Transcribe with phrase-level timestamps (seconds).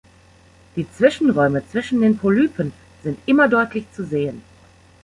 [0.75, 4.41] Die Zwischenräume zwischen den Polypen sind immer deutlich zu sehen.